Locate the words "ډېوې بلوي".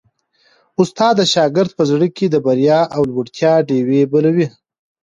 3.67-4.47